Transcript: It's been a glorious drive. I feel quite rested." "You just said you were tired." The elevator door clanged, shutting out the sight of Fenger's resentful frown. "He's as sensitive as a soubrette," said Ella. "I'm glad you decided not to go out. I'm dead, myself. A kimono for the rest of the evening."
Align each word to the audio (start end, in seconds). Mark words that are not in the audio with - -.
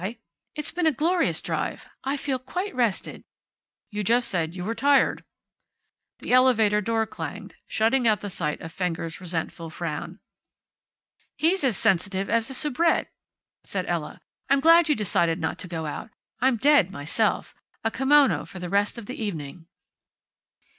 It's 0.55 0.71
been 0.71 0.87
a 0.87 0.91
glorious 0.91 1.43
drive. 1.43 1.87
I 2.03 2.17
feel 2.17 2.39
quite 2.39 2.73
rested." 2.73 3.23
"You 3.91 4.03
just 4.03 4.29
said 4.29 4.55
you 4.55 4.63
were 4.63 4.73
tired." 4.73 5.23
The 6.17 6.33
elevator 6.33 6.81
door 6.81 7.05
clanged, 7.05 7.53
shutting 7.67 8.07
out 8.07 8.21
the 8.21 8.27
sight 8.31 8.61
of 8.61 8.71
Fenger's 8.71 9.21
resentful 9.21 9.69
frown. 9.69 10.19
"He's 11.35 11.63
as 11.63 11.77
sensitive 11.77 12.31
as 12.31 12.49
a 12.49 12.55
soubrette," 12.55 13.13
said 13.63 13.85
Ella. 13.85 14.21
"I'm 14.49 14.59
glad 14.59 14.89
you 14.89 14.95
decided 14.95 15.39
not 15.39 15.59
to 15.59 15.67
go 15.67 15.85
out. 15.85 16.09
I'm 16.39 16.57
dead, 16.57 16.89
myself. 16.89 17.53
A 17.83 17.91
kimono 17.91 18.45
for 18.47 18.57
the 18.57 18.69
rest 18.69 18.97
of 18.97 19.05
the 19.05 19.23
evening." 19.23 19.67